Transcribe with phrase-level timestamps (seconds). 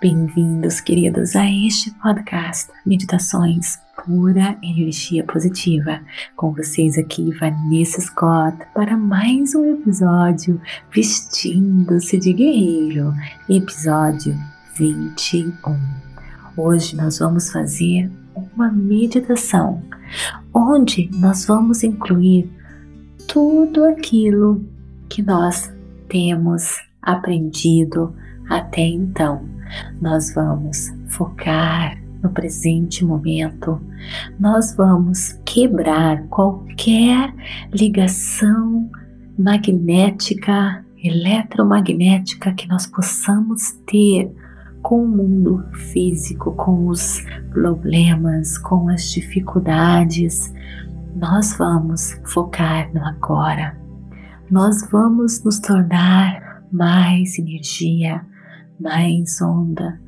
[0.00, 6.00] Bem-vindos, queridos, a este podcast Meditações Pura Energia Positiva.
[6.34, 10.58] Com vocês aqui, Vanessa Scott, para mais um episódio
[10.90, 13.12] Vestindo-se de Guerreiro,
[13.46, 14.34] episódio
[14.78, 15.52] 21.
[16.56, 19.82] Hoje nós vamos fazer uma meditação
[20.54, 22.50] onde nós vamos incluir
[23.28, 24.64] tudo aquilo
[25.10, 25.70] que nós
[26.08, 28.16] temos aprendido
[28.50, 29.48] até então
[30.00, 33.80] nós vamos focar no presente momento,
[34.38, 37.32] nós vamos quebrar qualquer
[37.72, 38.90] ligação
[39.38, 44.30] magnética, eletromagnética que nós possamos ter
[44.82, 50.52] com o mundo físico, com os problemas, com as dificuldades.
[51.14, 53.78] Nós vamos focar no agora.
[54.50, 58.24] Nós vamos nos tornar mais energia,
[58.80, 60.00] mais onda,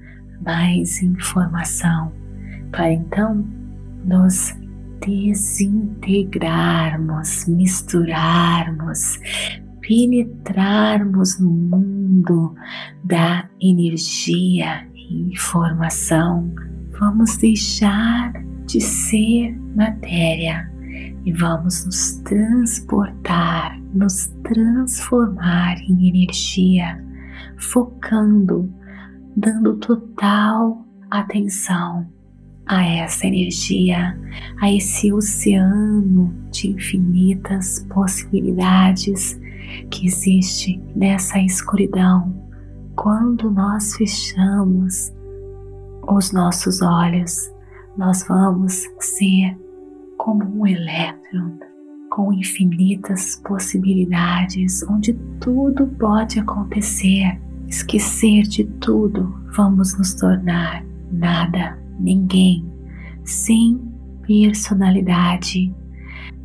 [0.44, 2.12] mais informação,
[2.70, 3.44] para então
[4.04, 4.54] nos
[5.04, 9.18] desintegrarmos, misturarmos,
[9.80, 12.54] penetrarmos no mundo
[13.04, 16.52] da energia e informação.
[16.98, 18.32] Vamos deixar
[18.66, 20.68] de ser matéria
[21.24, 27.11] e vamos nos transportar, nos transformar em energia
[27.62, 28.72] focando,
[29.36, 32.06] dando total atenção
[32.66, 34.18] a essa energia,
[34.60, 39.38] a esse oceano de infinitas possibilidades
[39.90, 42.34] que existe nessa escuridão.
[42.96, 45.12] Quando nós fechamos
[46.08, 47.50] os nossos olhos,
[47.96, 49.56] nós vamos ser
[50.16, 51.58] como um elétron
[52.10, 57.40] com infinitas possibilidades, onde tudo pode acontecer
[57.72, 62.70] esquecer de tudo, vamos nos tornar nada, ninguém,
[63.24, 63.80] sem
[64.26, 65.74] personalidade,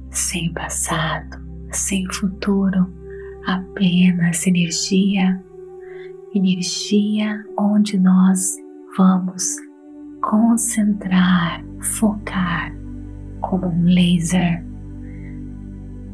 [0.09, 1.37] sem passado,
[1.69, 2.87] sem futuro,
[3.45, 5.43] apenas energia,
[6.33, 8.55] energia onde nós
[8.97, 9.53] vamos
[10.21, 11.61] concentrar,
[11.99, 12.73] focar
[13.41, 14.65] como um laser,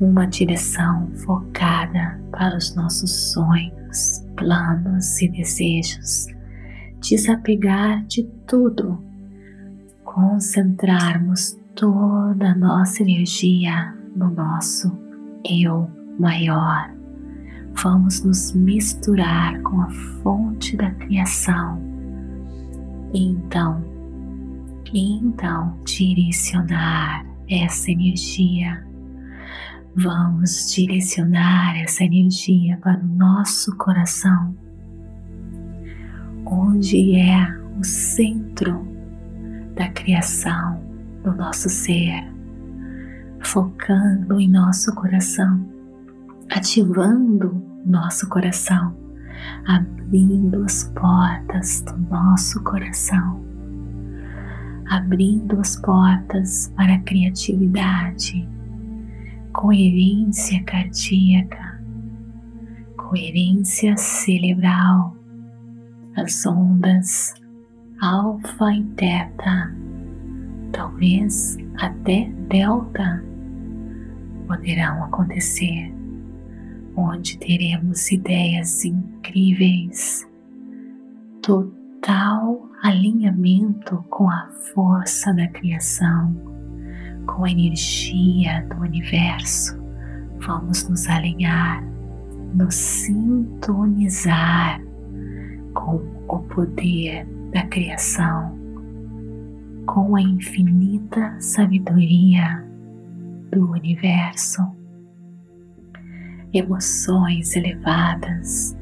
[0.01, 6.27] uma direção focada para os nossos sonhos planos e desejos,
[6.99, 9.03] desapegar de tudo,
[10.03, 14.91] concentrarmos toda a nossa energia no nosso
[15.45, 15.89] eu
[16.19, 16.93] maior.
[17.83, 19.89] Vamos nos misturar com a
[20.21, 21.81] fonte da criação.
[23.13, 23.83] E então,
[24.93, 28.85] então direcionar essa energia
[29.95, 34.57] Vamos direcionar essa energia para o nosso coração,
[36.47, 37.47] onde é
[37.79, 38.87] o centro
[39.75, 40.83] da criação
[41.23, 42.27] do nosso ser,
[43.39, 45.63] focando em nosso coração,
[46.49, 48.97] ativando nosso coração,
[49.67, 53.45] abrindo as portas do nosso coração,
[54.87, 58.51] abrindo as portas para a criatividade
[59.53, 61.79] coerência cardíaca,
[62.97, 65.15] coerência cerebral,
[66.17, 67.35] as ondas
[68.01, 69.73] alfa e teta,
[70.71, 73.23] talvez até delta,
[74.47, 75.93] poderão acontecer,
[76.97, 80.27] onde teremos ideias incríveis,
[81.41, 86.52] total alinhamento com a força da criação
[87.25, 89.77] com a energia do universo,
[90.39, 91.83] vamos nos alinhar,
[92.53, 94.81] nos sintonizar
[95.73, 98.57] com o poder da criação,
[99.85, 102.63] com a infinita sabedoria
[103.51, 104.61] do universo.
[106.53, 108.77] Emoções elevadas,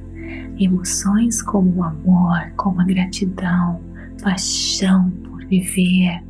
[0.60, 3.82] emoções como o amor, como a gratidão,
[4.22, 6.22] paixão por viver,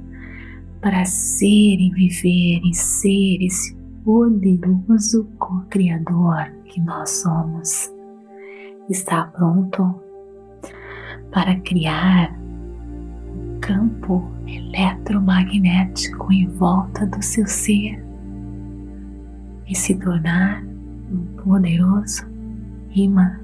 [0.82, 7.94] prazer em viver e ser esse poderoso co-criador que nós somos.
[8.90, 9.96] Está pronto
[11.32, 12.36] para criar
[13.30, 18.04] um campo eletromagnético em volta do seu ser
[19.68, 20.64] e se tornar
[21.12, 22.26] um poderoso
[22.94, 23.40] imã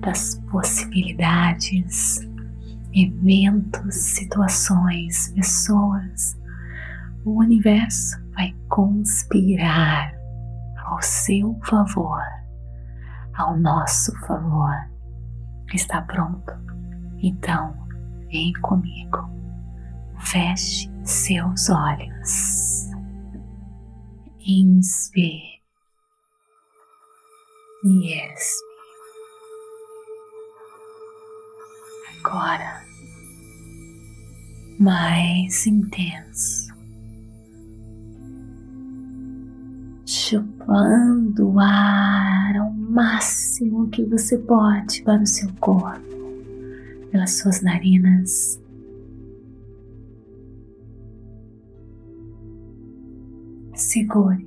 [0.00, 2.26] das possibilidades
[2.92, 6.38] eventos, situações, pessoas,
[7.24, 10.14] o universo vai conspirar
[10.86, 12.22] ao seu favor,
[13.34, 14.74] ao nosso favor.
[15.72, 16.52] Está pronto?
[17.18, 17.74] Então,
[18.30, 19.28] vem comigo.
[20.20, 22.88] Feche seus olhos.
[24.40, 25.58] Inspire
[27.84, 28.67] e expire.
[32.28, 32.84] Agora,
[34.78, 36.74] mais intenso,
[40.04, 46.02] chupando o ar ao máximo que você pode para o seu corpo,
[47.10, 48.60] pelas suas narinas.
[53.74, 54.46] Segure.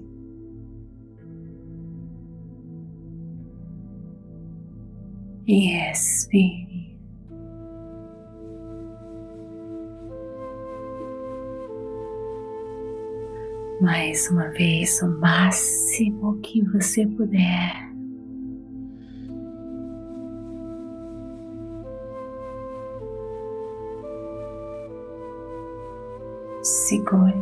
[5.47, 6.70] E expire.
[13.81, 17.91] Mais uma vez, o máximo que você puder.
[26.61, 27.33] Segure.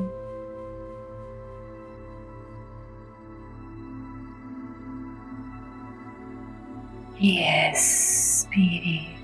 [7.19, 9.18] E expire.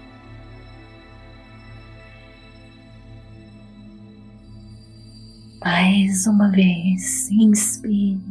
[5.65, 8.21] Mais uma vez, inspire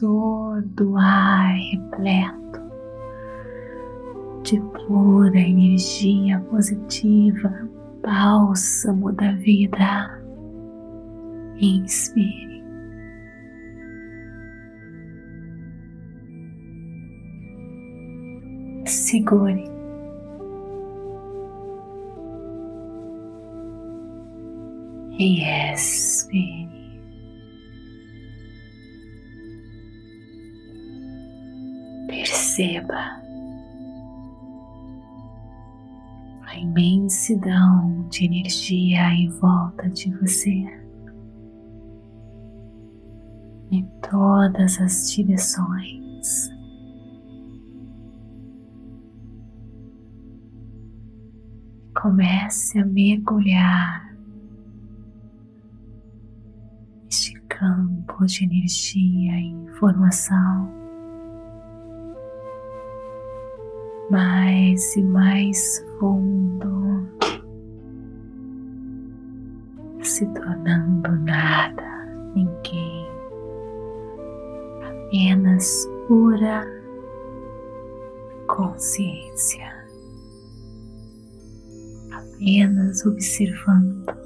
[0.00, 2.62] todo o ar repleto
[4.42, 7.68] de pura energia positiva,
[8.02, 10.18] bálsamo da vida.
[11.60, 12.64] Inspire.
[18.86, 19.70] Segure.
[25.18, 25.44] E
[26.34, 26.68] expire.
[32.08, 33.22] Perceba
[36.46, 40.64] a imensidão de energia em volta de você,
[43.70, 46.52] em todas as direções.
[51.94, 54.13] Comece a mergulhar
[57.58, 60.72] campo de energia e informação,
[64.10, 67.08] mais e mais fundo,
[70.02, 73.08] se tornando nada, ninguém,
[74.82, 76.66] apenas pura
[78.48, 79.72] consciência,
[82.12, 84.23] apenas observando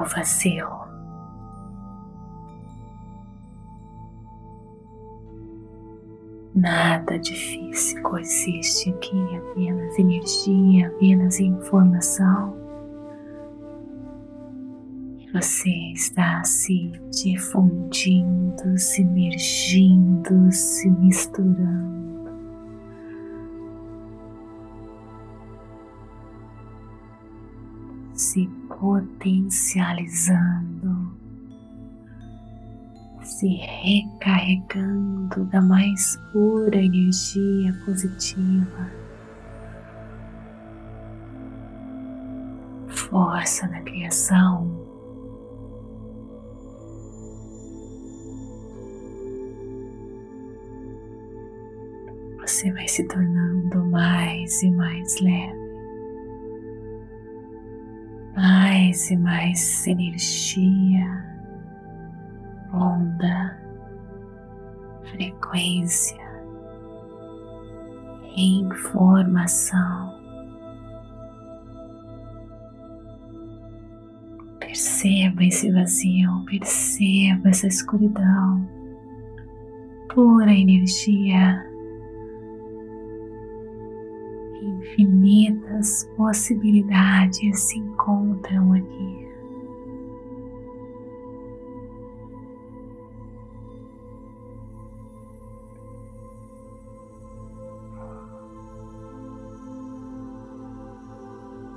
[0.00, 0.82] o vazio.
[6.54, 12.62] Nada difícil coexiste aqui, apenas energia, apenas informação.
[15.32, 22.01] Você está se difundindo, se emergindo, se misturando.
[28.32, 31.12] Se potencializando,
[33.22, 38.90] se recarregando da mais pura energia positiva,
[42.88, 44.80] força da criação.
[52.40, 55.61] Você vai se tornando mais e mais leve
[58.92, 61.24] mais e mais energia,
[62.74, 63.58] onda,
[65.10, 66.20] frequência,
[68.36, 70.20] informação.
[74.60, 78.68] Perceba esse vazio, perceba essa escuridão,
[80.12, 81.71] pura energia
[84.82, 89.28] infinitas possibilidades se encontram aqui.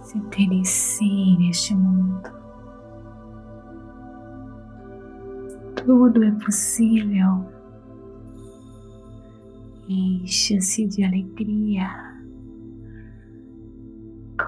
[0.02, 2.30] Se delicie neste mundo.
[5.76, 7.46] Tudo é possível.
[9.88, 12.15] Encha-se de alegria.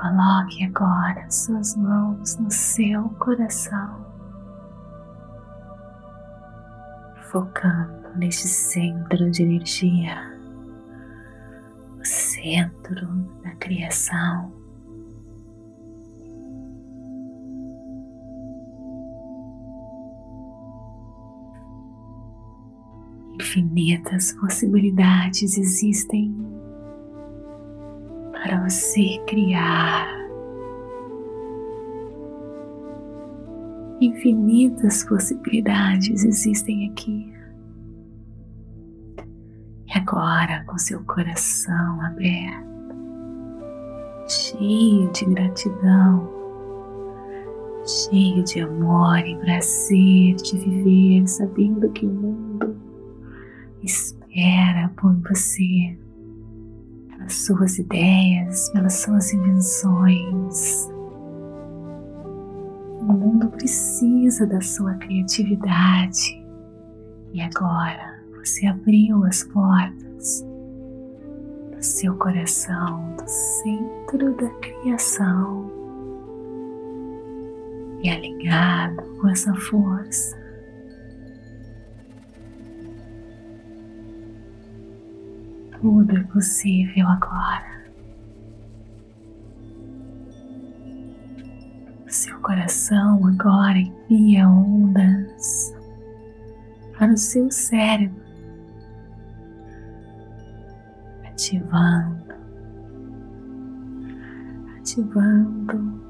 [0.08, 4.06] Coloque agora suas mãos no seu coração,
[7.30, 10.16] focando neste centro de energia,
[12.00, 13.06] o centro
[13.44, 14.50] da criação.
[23.36, 26.57] Infinitas possibilidades existem
[28.44, 30.08] para você criar.
[34.00, 37.34] Infinitas possibilidades existem aqui.
[39.88, 42.68] E agora, com seu coração aberto,
[44.28, 46.30] cheio de gratidão,
[47.86, 52.78] cheio de amor e prazer de viver, sabendo que o mundo
[53.82, 55.98] espera por você,
[57.28, 60.90] pelas suas ideias, pelas suas invenções.
[63.02, 66.42] O mundo precisa da sua criatividade.
[67.34, 70.46] E agora, você abriu as portas
[71.76, 75.70] do seu coração, do centro da criação,
[78.02, 80.37] e alinhado com essa força.
[85.82, 87.78] Tudo é possível agora.
[92.08, 95.76] Seu coração agora envia ondas
[96.98, 98.28] para o seu cérebro
[101.38, 102.34] ativando,
[104.80, 106.02] ativando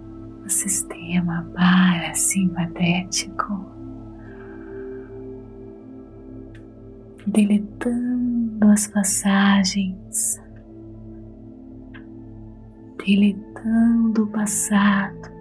[0.45, 3.65] o sistema parasimpatético,
[7.27, 8.16] deletando
[8.61, 10.41] as passagens,
[13.05, 15.31] deletando o passado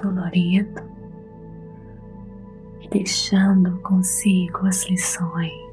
[0.00, 0.84] dolorido
[2.90, 5.64] deixando consigo as lições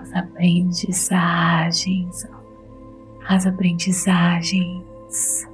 [0.00, 2.26] as aprendizagens,
[3.28, 5.46] as aprendizagens,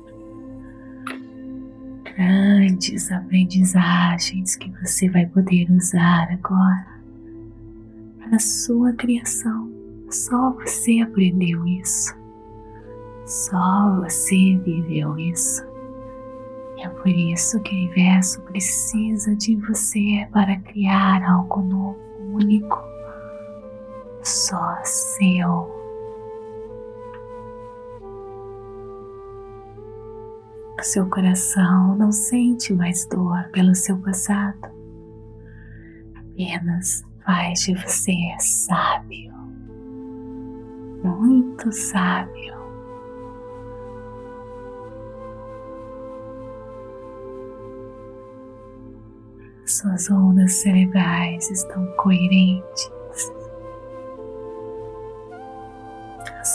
[2.05, 6.96] grandes aprendizagens que você vai poder usar agora
[8.33, 9.71] a sua criação.
[10.11, 12.15] Só você aprendeu isso,
[13.27, 15.65] só você viveu isso.
[16.79, 21.99] É por isso que o universo precisa de você para criar algo novo,
[22.33, 22.79] único
[24.23, 25.75] só seu.
[30.79, 34.69] O seu coração não sente mais dor pelo seu passado,
[36.15, 39.35] apenas faz de você sábio,
[41.03, 42.57] muito sábio.
[49.67, 52.97] Suas ondas cerebrais estão coerentes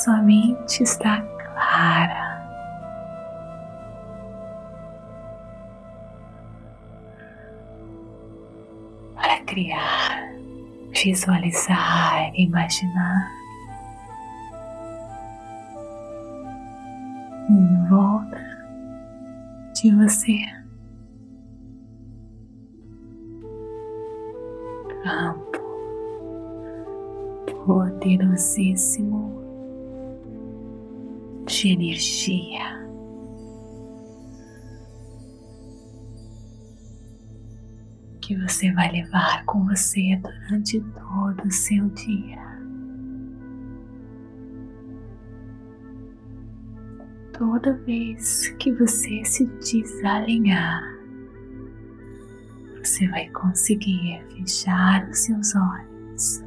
[0.03, 2.31] sua mente está clara.
[9.47, 10.00] Criar,
[10.93, 13.31] visualizar, imaginar
[17.49, 18.41] em volta
[19.73, 20.39] de você.
[25.03, 25.59] Campo
[27.65, 29.41] poderosíssimo
[31.45, 32.90] de energia.
[38.31, 42.39] Que você vai levar com você durante todo o seu dia.
[47.37, 50.81] Toda vez que você se desalinhar,
[52.81, 56.41] você vai conseguir fechar os seus olhos,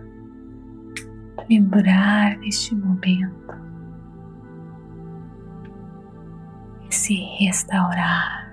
[1.51, 3.45] lembrar deste momento
[6.89, 8.44] se restaurar,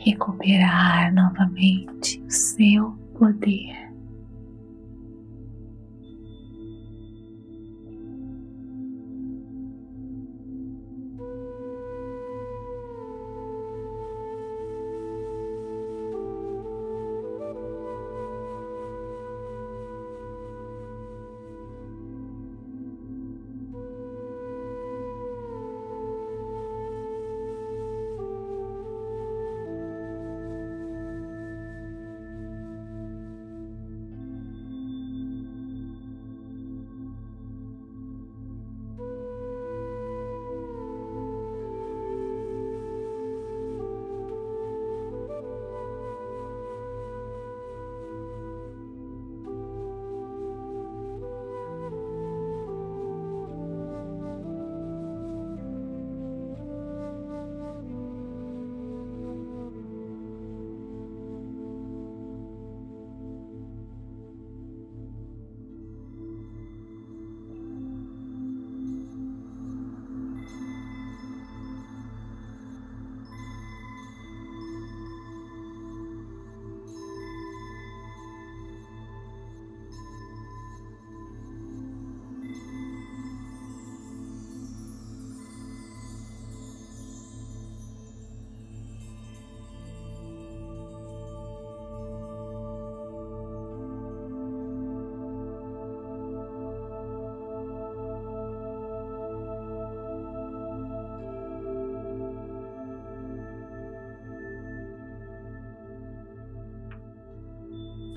[0.00, 3.89] recuperar novamente o seu poder.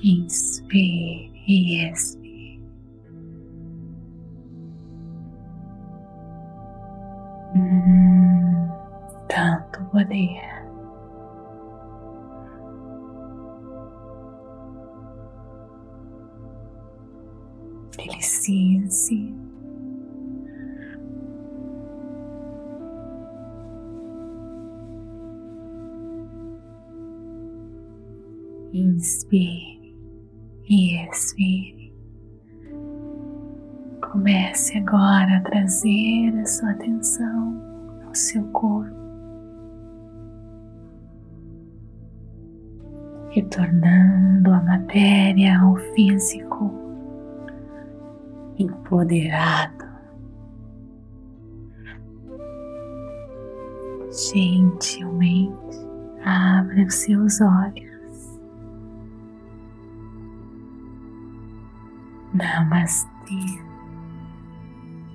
[0.03, 2.61] Inspire e expire.
[7.55, 8.67] Hum,
[9.29, 10.41] tanto poder.
[17.95, 19.33] Delicie-se.
[28.73, 29.72] Inspire
[30.69, 31.93] e expire.
[34.01, 37.61] Comece agora a trazer a sua atenção
[38.05, 38.93] ao seu corpo,
[43.31, 46.71] retornando a matéria ao físico
[48.57, 49.83] empoderado.
[54.11, 55.53] Gentilmente
[56.23, 57.92] abra os seus olhos.
[62.33, 63.61] Namastê.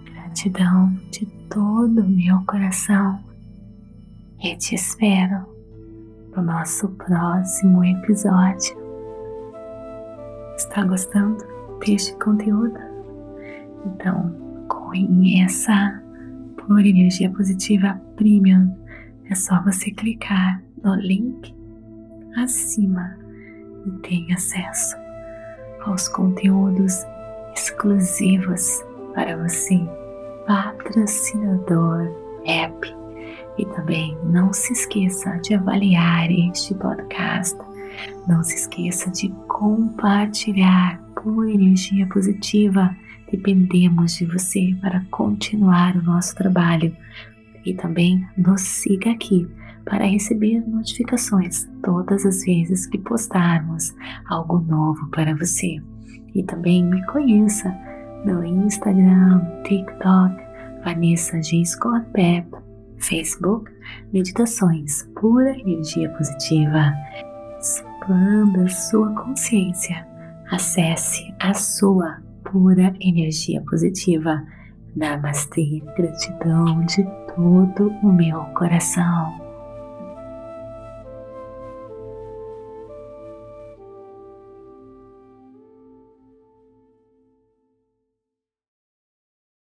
[0.04, 3.18] Gratidão de todo o meu coração
[4.40, 5.44] e te espero
[6.36, 8.76] no nosso próximo episódio.
[10.56, 11.44] Está gostando
[11.84, 12.78] deste conteúdo?
[13.84, 14.32] Então,
[14.68, 16.00] conheça
[16.56, 18.72] por energia positiva premium.
[19.28, 21.52] É só você clicar no link
[22.36, 23.16] acima
[23.84, 24.96] e ter acesso
[25.84, 27.04] aos conteúdos
[27.64, 28.82] exclusivos
[29.14, 29.78] para você,
[30.46, 32.08] patrocinador
[32.46, 32.96] app.
[33.58, 37.58] E também não se esqueça de avaliar este podcast.
[38.28, 42.94] Não se esqueça de compartilhar por energia positiva
[43.30, 46.96] Dependemos de você para continuar o nosso trabalho
[47.64, 49.46] e também nos siga aqui
[49.84, 53.94] para receber notificações todas as vezes que postarmos
[54.26, 55.78] algo novo para você.
[56.34, 57.74] E também me conheça
[58.24, 60.36] no Instagram, TikTok,
[60.84, 61.64] Vanessa G.
[61.64, 62.46] Scott Pep,
[62.98, 63.70] Facebook,
[64.12, 66.92] Meditações Pura Energia Positiva.
[67.60, 70.06] Expanda sua consciência.
[70.50, 74.42] Acesse a sua pura energia positiva.
[74.96, 79.47] Namastê, gratidão de todo o meu coração.